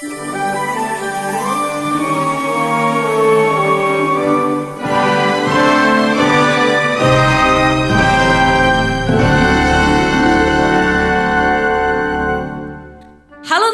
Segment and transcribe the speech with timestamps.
[0.00, 0.16] Halo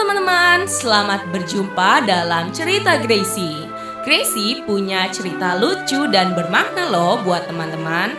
[0.03, 3.71] teman-teman, selamat berjumpa dalam cerita Gracie.
[4.03, 8.11] Gracie punya cerita lucu dan bermakna loh buat teman-teman.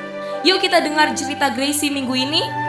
[0.47, 2.66] Yuk kita dengar cerita Gracie minggu ini.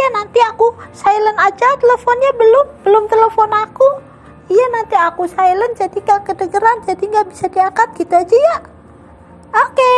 [0.00, 3.88] Iya nanti aku silent aja teleponnya belum belum telepon aku.
[4.48, 8.56] Iya nanti aku silent jadi gak kedengeran jadi nggak bisa diangkat gitu aja ya.
[9.60, 9.96] Oke.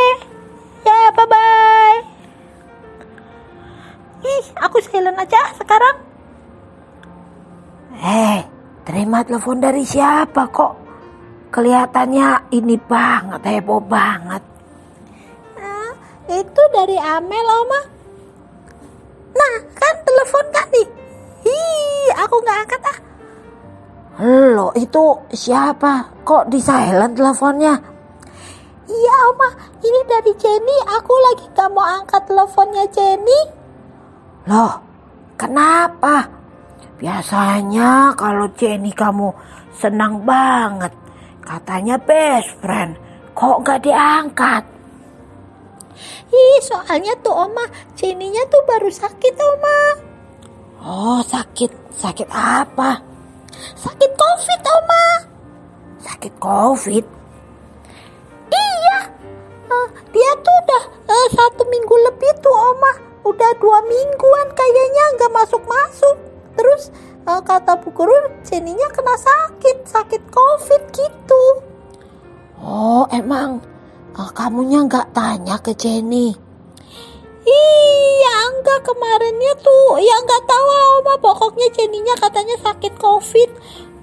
[0.83, 1.99] Ya bye bye.
[4.27, 6.03] Ih aku silent aja sekarang.
[8.03, 8.43] Eh,
[8.83, 10.83] terima telepon dari siapa kok?
[11.55, 14.43] Kelihatannya ini banget, heboh banget.
[15.63, 15.95] Ah,
[16.27, 17.92] itu dari Amel, Oma.
[19.33, 20.89] Nah, kan telepon kan nih.
[21.49, 22.99] Hi, aku nggak angkat ah.
[24.23, 26.23] Lo itu siapa?
[26.23, 27.75] Kok di silent teleponnya?
[28.93, 29.49] Iya, Oma.
[29.83, 30.79] Ini dari Jenny.
[31.01, 33.41] Aku lagi gak mau angkat teleponnya Jenny.
[34.47, 34.75] Loh,
[35.41, 36.29] kenapa?
[37.01, 39.33] Biasanya kalau Jenny kamu
[39.75, 40.93] senang banget.
[41.43, 42.95] Katanya best friend.
[43.35, 44.63] Kok nggak diangkat?
[46.33, 49.81] Ih, soalnya tuh Oma, Jenny-nya tuh baru sakit, Oma.
[50.83, 51.71] Oh, sakit.
[51.95, 52.99] Sakit apa?
[53.79, 55.05] Sakit COVID, Oma.
[56.03, 57.05] Sakit COVID?
[58.51, 58.99] Iya.
[59.71, 62.93] Eh, dia tuh udah eh, satu minggu lebih tuh, Oma.
[63.23, 66.17] Udah dua mingguan kayaknya nggak masuk-masuk.
[66.59, 66.91] Terus
[67.29, 71.43] eh, kata Bu Guru Jenny-nya kena sakit, sakit COVID gitu.
[72.59, 73.63] Oh, emang
[74.43, 76.35] kamunya nggak tanya ke Jenny?
[77.47, 80.03] Iya, enggak kemarinnya tuh.
[80.03, 80.67] Ya nggak tahu
[80.99, 83.51] Oma, pokoknya Jenny-nya katanya sakit COVID.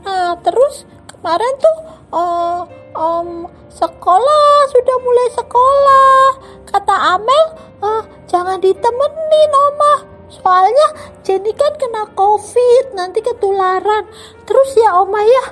[0.07, 1.77] Nah, terus kemarin tuh
[2.15, 2.59] eh,
[2.95, 6.23] om sekolah sudah mulai sekolah.
[6.71, 7.45] Kata Amel,
[7.83, 10.07] eh, jangan ditemenin Oma.
[10.31, 14.07] Soalnya Jenny kan kena covid nanti ketularan.
[14.47, 15.45] Terus ya Oma ya,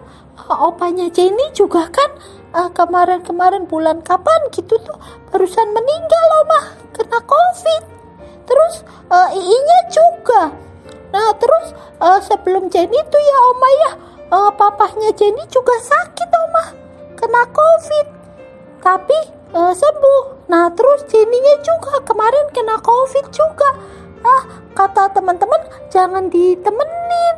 [0.48, 2.08] eh, opanya Jenny juga kan
[2.58, 4.98] eh, kemarin-kemarin bulan kapan gitu tuh
[5.30, 6.62] barusan meninggal Oma
[6.98, 7.84] kena covid.
[8.50, 8.76] Terus
[9.14, 10.42] eh, iinya juga.
[11.14, 13.92] Nah terus eh, sebelum Jenny tuh ya Oma ya,
[14.34, 16.66] eh, papahnya Jenny juga sakit Oma
[17.14, 18.08] kena covid.
[18.82, 19.20] Tapi
[19.54, 20.50] eh, sembuh.
[20.50, 23.70] Nah terus Jenny-nya juga kemarin kena covid juga.
[24.26, 24.44] Ah
[24.74, 25.62] kata teman-teman
[25.94, 27.36] jangan ditemenin,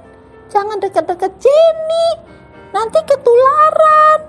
[0.47, 2.07] jangan deket-deket Jenny,
[2.71, 4.28] nanti ketularan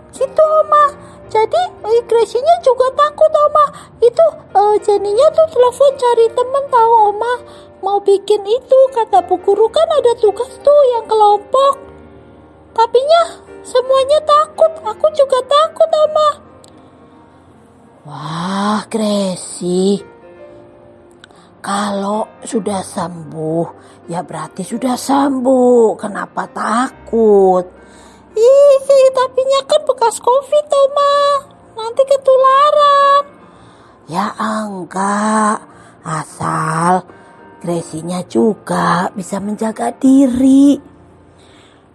[5.00, 7.34] Jenny-nya tuh telepon cari temen tahu Oma
[7.80, 11.80] mau bikin itu kata Bu Guru kan ada tugas tuh yang kelompok.
[12.76, 16.30] Tapinya semuanya takut, aku juga takut Oma.
[18.12, 20.04] Wah, Gracie.
[21.64, 23.66] Kalau sudah sembuh,
[24.04, 25.96] ya berarti sudah sembuh.
[25.96, 27.64] Kenapa takut?
[28.36, 31.16] Ih, tapi kan bekas covid, Oma.
[31.80, 33.39] Nanti ketularan.
[34.10, 35.62] Ya enggak,
[36.02, 37.06] asal
[37.60, 40.80] Gracie-nya juga bisa menjaga diri.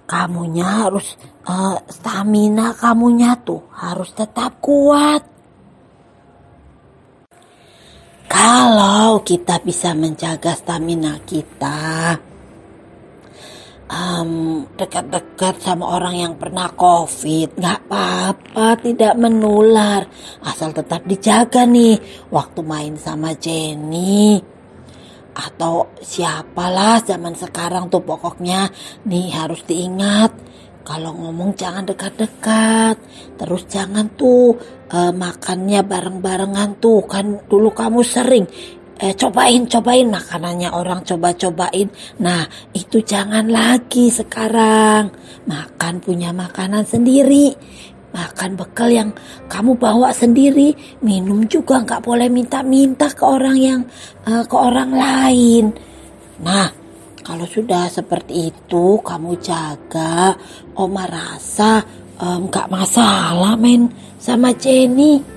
[0.06, 5.26] Kamunya harus eh, stamina kamunya tuh harus tetap kuat.
[8.30, 12.14] Kalau kita bisa menjaga stamina kita,
[13.90, 20.10] em, dekat-dekat sama orang yang pernah covid, nggak apa-apa, tidak menular,
[20.42, 21.98] asal tetap dijaga nih
[22.34, 24.42] waktu main sama Jenny.
[25.36, 28.72] Atau siapalah zaman sekarang tuh pokoknya.
[29.04, 30.32] Nih harus diingat.
[30.88, 32.96] Kalau ngomong jangan dekat-dekat.
[33.36, 34.56] Terus jangan tuh
[34.88, 37.04] eh, makannya bareng-barengan tuh.
[37.04, 38.48] Kan dulu kamu sering
[39.00, 41.88] eh, cobain cobain makanannya orang coba-cobain.
[42.22, 45.12] Nah itu jangan lagi sekarang.
[45.46, 47.56] Makan punya makanan sendiri.
[48.16, 49.12] Makan bekal yang
[49.52, 50.72] kamu bawa sendiri,
[51.04, 53.82] minum juga nggak boleh minta-minta ke orang yang
[54.24, 55.76] uh, ke orang lain.
[56.40, 56.72] Nah,
[57.20, 60.32] kalau sudah seperti itu, kamu jaga,
[60.80, 61.84] Oma rasa
[62.24, 65.35] nggak um, masalah main sama Jenny.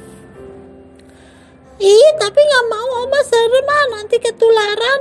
[1.78, 5.00] Iya, tapi nggak mau Oma serem ah, nanti ketularan.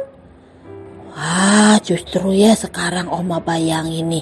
[1.10, 4.22] Wah, justru ya sekarang Oma bayang ini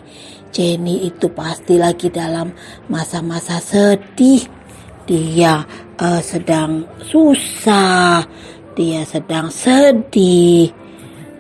[0.55, 2.55] Jenny itu pasti lagi dalam
[2.87, 4.47] masa-masa sedih.
[5.03, 5.67] Dia
[5.99, 8.23] uh, sedang susah,
[8.71, 10.71] dia sedang sedih.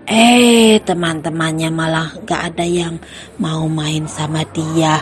[0.05, 2.99] Eh, teman-temannya malah gak ada yang
[3.39, 5.01] mau main sama dia.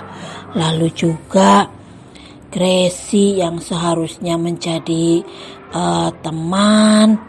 [0.54, 1.68] Lalu juga
[2.54, 5.25] Gracie yang seharusnya menjadi
[5.74, 7.20] uh, teman,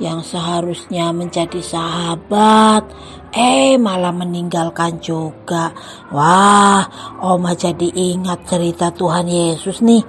[0.00, 2.88] yang seharusnya menjadi sahabat,
[3.36, 5.76] eh malah meninggalkan juga.
[6.08, 6.82] Wah,
[7.20, 10.02] Oma jadi ingat cerita Tuhan Yesus nih.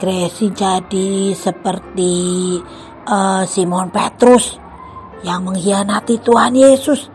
[0.00, 2.12] Gracie jadi seperti
[3.08, 4.56] uh, Simon Petrus
[5.24, 7.08] yang mengkhianati Tuhan Yesus.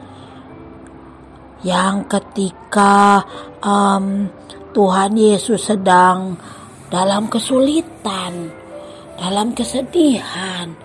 [1.65, 3.25] Yang ketika
[3.61, 4.29] um,
[4.73, 6.37] Tuhan Yesus sedang
[6.93, 8.64] dalam kesulitan,
[9.15, 10.75] dalam kesedihan,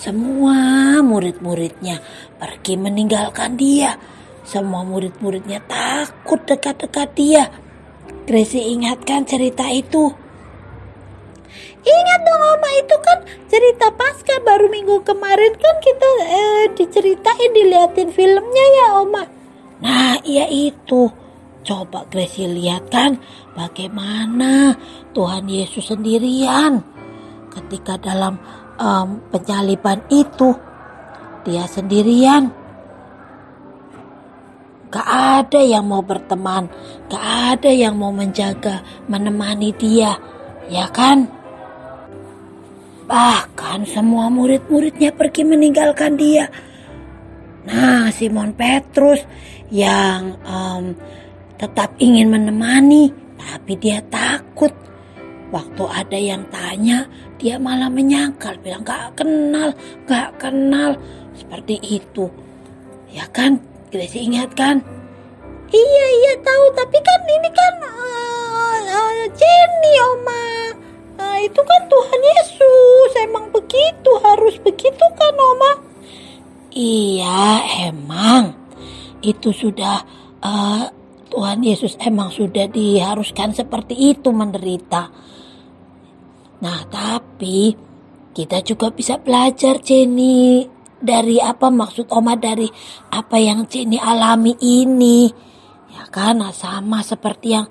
[0.00, 0.56] semua
[1.04, 2.00] murid-muridnya
[2.40, 4.00] pergi meninggalkan dia.
[4.40, 7.44] Semua murid-muridnya takut dekat-dekat dia.
[8.24, 10.08] Gracie ingatkan cerita itu.
[11.80, 13.18] Ingat dong Oma itu kan
[13.48, 19.24] cerita pasca baru minggu kemarin kan kita eh, diceritain diliatin filmnya ya Oma.
[19.80, 21.08] Nah iya itu.
[21.60, 23.20] Coba Gracie lihat kan
[23.52, 24.76] bagaimana
[25.12, 26.80] Tuhan Yesus sendirian
[27.50, 28.38] ketika dalam
[28.80, 30.54] um, penyaliban itu
[31.44, 32.50] dia sendirian.
[34.90, 36.66] Gak ada yang mau berteman,
[37.06, 40.18] gak ada yang mau menjaga, menemani dia,
[40.66, 41.30] ya kan?
[43.06, 46.50] Bahkan semua murid-muridnya pergi meninggalkan dia.
[47.70, 49.22] Nah, Simon Petrus
[49.70, 50.90] yang um,
[51.54, 54.74] tetap ingin menemani, tapi dia takut
[55.50, 57.10] Waktu ada yang tanya,
[57.42, 59.74] dia malah menyangkal, bilang gak kenal,
[60.06, 60.94] gak kenal.
[61.34, 62.30] Seperti itu.
[63.10, 63.58] Ya kan,
[63.90, 64.78] Gracie ingat kan?
[65.70, 70.46] Iya, iya tahu, tapi kan ini kan uh, uh, Jenny, Oma.
[71.18, 75.72] Nah, itu kan Tuhan Yesus, emang begitu, harus begitu kan, Oma?
[76.70, 78.54] Iya, emang.
[79.18, 80.06] Itu sudah
[80.42, 80.86] uh,
[81.30, 85.10] Tuhan Yesus emang sudah diharuskan seperti itu menderita.
[86.60, 87.72] Nah, tapi
[88.36, 90.64] kita juga bisa belajar Jenny
[91.00, 92.68] dari apa maksud Oma dari
[93.10, 95.26] apa yang Jenny alami ini.
[95.90, 97.66] Ya nah, sama seperti yang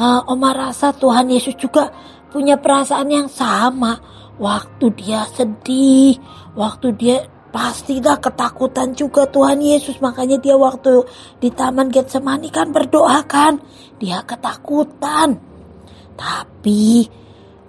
[0.00, 1.92] uh, Oma rasa Tuhan Yesus juga
[2.32, 4.00] punya perasaan yang sama.
[4.40, 6.16] Waktu dia sedih,
[6.56, 10.00] waktu dia pasti dah ketakutan juga Tuhan Yesus.
[10.00, 11.04] Makanya dia waktu
[11.44, 13.60] di Taman Getsemani kan berdoa kan.
[14.00, 15.36] Dia ketakutan.
[16.16, 17.04] Tapi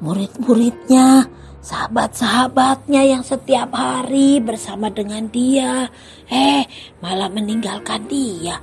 [0.02, 1.30] murid-muridnya,
[1.62, 5.88] sahabat-sahabatnya yang setiap hari bersama dengan dia,
[6.28, 6.66] eh
[7.00, 8.58] malah meninggalkan dia.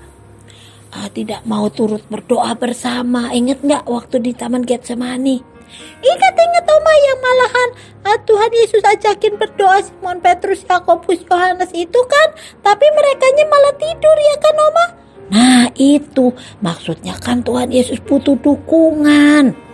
[0.89, 3.31] Uh, tidak mau turut berdoa bersama.
[3.31, 5.37] Ingat nggak waktu di Taman Getsemani?
[6.01, 7.69] Ingat-ingat Oma yang malahan
[8.09, 12.29] uh, Tuhan Yesus ajakin berdoa Simon Petrus, Yakobus, Yohanes itu kan,
[12.65, 14.87] tapi mereka malah tidur ya kan Oma?
[15.29, 16.33] Nah itu
[16.65, 19.68] maksudnya kan Tuhan Yesus butuh dukungan.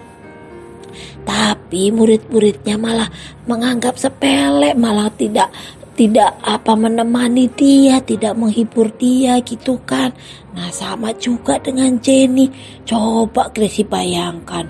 [1.24, 3.08] Tapi murid-muridnya malah
[3.48, 5.48] menganggap sepele, malah tidak
[5.94, 10.10] tidak apa menemani dia, tidak menghibur dia gitu kan.
[10.54, 12.50] Nah sama juga dengan Jenny.
[12.82, 14.66] Coba Gracie bayangkan.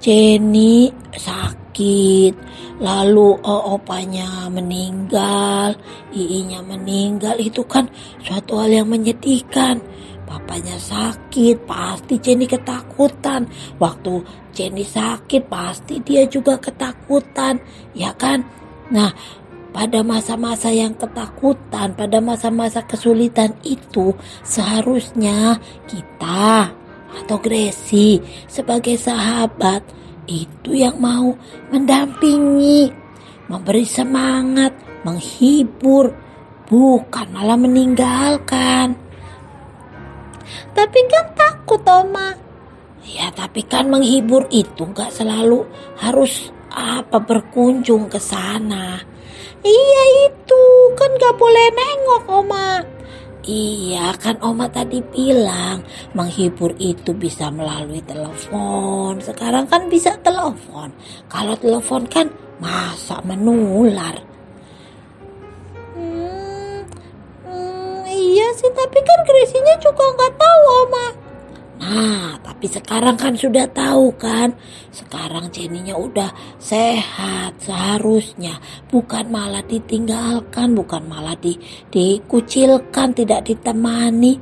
[0.00, 2.34] Jenny sakit,
[2.80, 5.72] lalu oh, opanya meninggal,
[6.12, 7.88] iinya meninggal, itu kan
[8.24, 9.80] suatu hal yang menyedihkan.
[10.26, 13.46] Papanya sakit, pasti Jenny ketakutan.
[13.78, 17.62] Waktu Jenny sakit, pasti dia juga ketakutan,
[17.94, 18.42] ya kan?
[18.90, 19.14] Nah,
[19.70, 26.74] pada masa-masa yang ketakutan, pada masa-masa kesulitan itu, seharusnya kita
[27.22, 28.18] atau Gracie
[28.50, 29.86] sebagai sahabat
[30.26, 31.38] itu yang mau
[31.70, 32.90] mendampingi,
[33.46, 34.74] memberi semangat,
[35.06, 36.10] menghibur,
[36.66, 39.05] bukan malah meninggalkan.
[40.76, 42.36] Tapi kan takut Oma.
[43.06, 45.64] Ya tapi kan menghibur itu gak selalu
[45.96, 49.00] harus apa berkunjung ke sana.
[49.64, 50.62] Iya itu
[51.00, 52.84] kan gak boleh nengok Oma.
[53.46, 55.80] Iya kan Oma tadi bilang
[56.12, 59.16] menghibur itu bisa melalui telepon.
[59.24, 60.92] Sekarang kan bisa telepon.
[61.32, 62.28] Kalau telepon kan
[62.60, 64.35] masa menular.
[68.56, 71.06] Sih, tapi kan Gracie-nya juga nggak tahu, Oma.
[71.76, 74.56] Nah, tapi sekarang kan sudah tahu kan.
[74.88, 78.56] Sekarang Jenny-nya udah sehat seharusnya.
[78.88, 81.60] Bukan malah ditinggalkan, bukan malah di,
[81.92, 84.40] dikucilkan, tidak ditemani.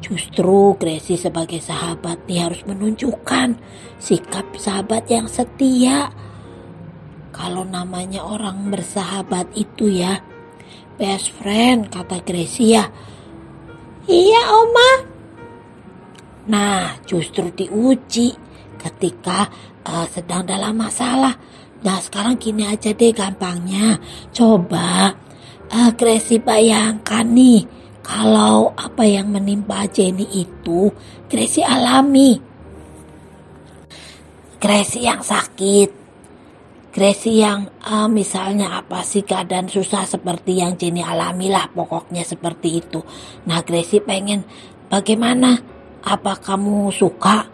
[0.00, 3.58] Justru Gracie sebagai sahabat nih harus menunjukkan
[4.00, 6.08] sikap sahabat yang setia.
[7.34, 10.22] Kalau namanya orang bersahabat itu ya,
[10.96, 12.86] best friend kata Gracie ya.
[14.10, 14.90] Iya, Oma.
[16.50, 18.34] Nah, justru diuji
[18.74, 19.46] ketika
[19.86, 21.38] uh, sedang dalam masalah.
[21.86, 24.02] Nah, sekarang gini aja deh gampangnya.
[24.34, 25.14] Coba
[25.70, 27.62] uh, Gracie bayangkan nih,
[28.02, 30.90] kalau apa yang menimpa Jenny itu
[31.30, 32.34] Gracie alami.
[34.58, 35.99] Gracie yang sakit.
[36.90, 42.82] Gracie yang uh, misalnya apa sih keadaan susah seperti yang Jenny alami lah pokoknya seperti
[42.82, 42.98] itu.
[43.46, 44.42] Nah Gracie pengen
[44.90, 45.54] bagaimana
[46.02, 47.46] apa kamu suka?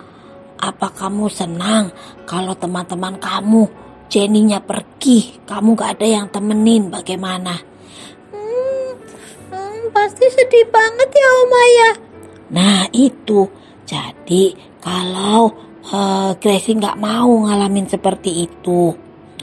[0.56, 1.92] Apa kamu senang
[2.24, 3.68] kalau teman-teman kamu
[4.06, 7.58] Jenny-nya pergi, kamu gak ada yang temenin, bagaimana?
[8.30, 8.90] Hmm,
[9.50, 11.90] hmm, pasti sedih banget ya Oma ya.
[12.54, 13.50] Nah itu,
[13.82, 15.50] jadi kalau
[15.90, 18.94] uh, Gracie nggak mau ngalamin seperti itu,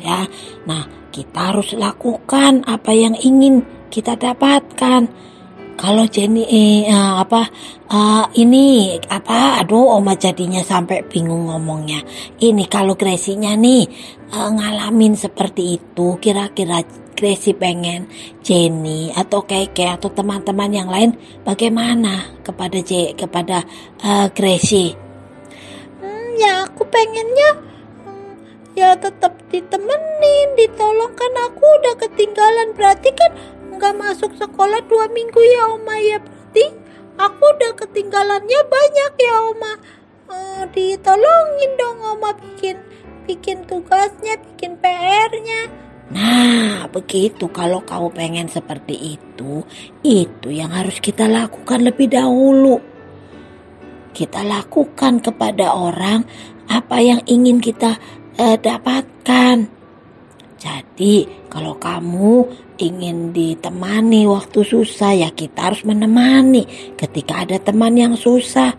[0.03, 0.27] ya,
[0.67, 0.83] nah
[1.13, 3.61] kita harus lakukan apa yang ingin
[3.93, 5.31] kita dapatkan.
[5.73, 7.49] Kalau Jenny eh, uh, apa
[7.89, 11.97] uh, ini apa aduh oma jadinya sampai bingung ngomongnya.
[12.37, 13.89] Ini kalau Gracie-nya nih
[14.37, 16.85] uh, ngalamin seperti itu kira-kira
[17.17, 18.05] Gracie pengen
[18.45, 23.65] Jenny atau Keke atau teman-teman yang lain bagaimana kepada J kepada
[24.05, 24.93] uh, Gracie?
[26.01, 27.72] Hmm, ya aku pengennya
[28.73, 31.13] ya tetap ditemenin ditolong.
[31.13, 32.73] Kan aku udah ketinggalan.
[32.77, 33.31] Berarti kan
[33.73, 36.17] nggak masuk sekolah dua minggu ya Oma ya?
[36.21, 36.65] Berarti
[37.17, 39.73] aku udah ketinggalannya banyak ya Oma.
[40.29, 42.33] Uh, ditolongin dong Oma.
[42.37, 42.77] Bikin
[43.23, 49.65] bikin tugasnya bikin PR-nya Nah, begitu kalau kau pengen seperti itu,
[50.05, 52.77] itu yang harus kita lakukan lebih dahulu.
[54.13, 56.21] Kita lakukan kepada orang
[56.69, 57.97] apa yang ingin kita
[58.37, 59.57] uh, dapatkan.
[60.63, 62.47] Jadi, kalau kamu
[62.79, 68.71] ingin ditemani waktu susah, ya kita harus menemani ketika ada teman yang susah.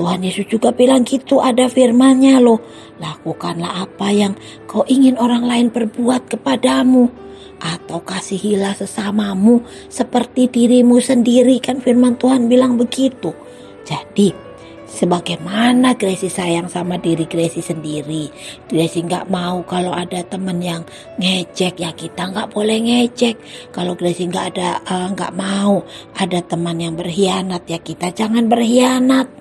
[0.00, 2.64] Tuhan Yesus juga bilang gitu, ada firmannya loh.
[2.96, 4.32] Lakukanlah apa yang
[4.64, 7.12] kau ingin orang lain perbuat kepadamu.
[7.60, 9.60] Atau kasihilah sesamamu
[9.92, 11.60] seperti dirimu sendiri.
[11.60, 13.36] Kan firman Tuhan bilang begitu.
[13.84, 14.32] Jadi
[15.00, 18.28] sebagaimana Gracie sayang sama diri Gracie sendiri.
[18.68, 20.84] Gracie nggak mau kalau ada temen yang
[21.16, 23.40] ngecek ya kita nggak boleh ngecek.
[23.72, 25.80] Kalau Gracie nggak ada eh, nggak uh, mau
[26.20, 29.39] ada teman yang berkhianat ya kita jangan berkhianat.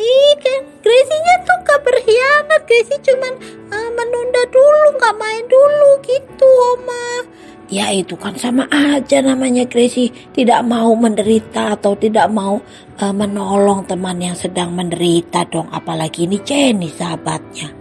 [0.00, 0.32] Ih,
[0.80, 2.62] Gracie-nya tuh gak berkhianat.
[2.64, 3.32] Gracie cuman
[3.68, 7.28] uh, menunda dulu, gak main dulu gitu, Oma.
[7.72, 12.60] Ya itu kan sama aja namanya Gracie tidak mau menderita atau tidak mau
[13.00, 17.72] uh, menolong teman yang sedang menderita dong apalagi ini Jenny sahabatnya.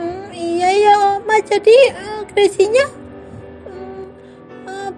[0.00, 2.97] Hmm, iya ya Oma jadi uh, Gracie-nya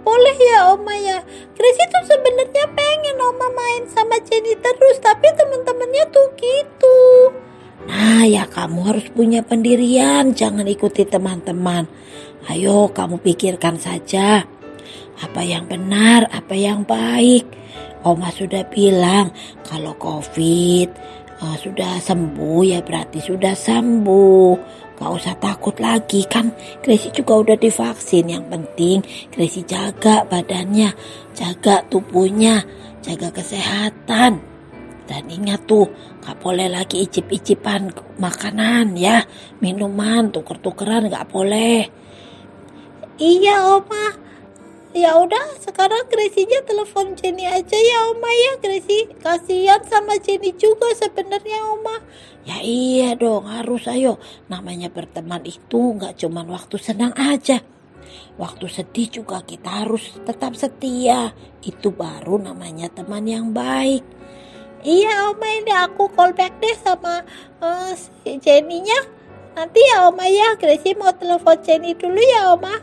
[0.01, 1.19] boleh ya Oma ya.
[1.57, 6.99] Gracie tuh sebenarnya pengen Oma main sama Jenny terus tapi teman-temannya tuh gitu.
[7.89, 11.89] Nah ya kamu harus punya pendirian jangan ikuti teman-teman.
[12.49, 14.45] Ayo kamu pikirkan saja
[15.21, 17.45] apa yang benar, apa yang baik.
[18.01, 19.29] Oma sudah bilang
[19.61, 20.89] kalau COVID
[21.41, 24.53] uh, sudah sembuh ya berarti sudah sembuh.
[25.01, 26.53] Gak usah takut lagi kan
[26.85, 28.29] Gracie juga udah divaksin.
[28.29, 28.99] Yang penting
[29.33, 30.93] Gracie jaga badannya,
[31.33, 32.61] jaga tubuhnya,
[33.01, 34.45] jaga kesehatan.
[35.11, 35.91] Dan ingat tuh,
[36.23, 37.91] gak boleh lagi icip-icipan
[38.23, 39.27] makanan ya,
[39.59, 41.83] minuman, tuker-tukeran gak boleh.
[43.19, 44.30] Iya Oma.
[44.91, 48.53] Ya udah, sekarang Gracie-nya telepon Jenny aja ya Oma ya.
[48.59, 52.03] Gracie kasihan sama Jenny juga sebenarnya Oma.
[52.43, 54.19] Ya iya dong, harus ayo.
[54.51, 57.63] Namanya berteman itu nggak cuma waktu senang aja.
[58.35, 61.39] Waktu sedih juga kita harus tetap setia.
[61.63, 64.03] Itu baru namanya teman yang baik.
[64.83, 67.23] Iya Oma ini aku call back deh sama
[67.63, 67.95] uh,
[68.27, 69.07] Jenny-nya.
[69.55, 72.75] Nanti ya Oma ya, Gracie mau telepon Jenny dulu ya Oma.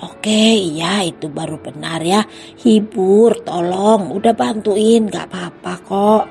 [0.00, 2.24] Oke, iya itu baru benar ya.
[2.64, 6.24] Hibur, tolong, udah bantuin, gak apa-apa kok.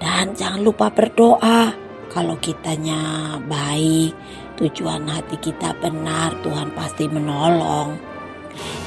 [0.00, 1.76] Dan jangan lupa berdoa.
[2.10, 4.16] Kalau kitanya baik,
[4.58, 7.94] tujuan hati kita benar, Tuhan pasti menolong.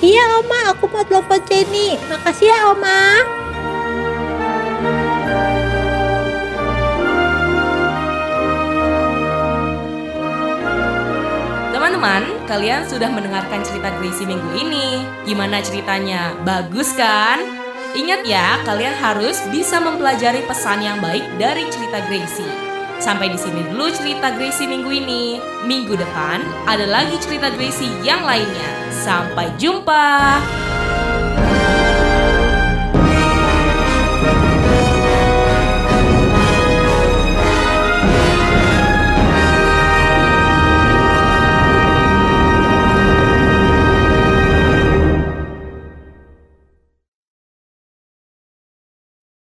[0.03, 1.95] Iya Oma, aku mau telepon Jenny.
[2.11, 3.42] Makasih ya Oma.
[11.83, 15.03] Teman-teman, kalian sudah mendengarkan cerita Gracie minggu ini.
[15.27, 16.31] Gimana ceritanya?
[16.47, 17.43] Bagus kan?
[17.91, 22.47] Ingat ya, kalian harus bisa mempelajari pesan yang baik dari cerita Gracie.
[23.03, 25.43] Sampai di sini dulu cerita Gracie minggu ini.
[25.67, 26.39] Minggu depan
[26.71, 28.87] ada lagi cerita Gracie yang lainnya.
[29.03, 30.39] Sampai jumpa.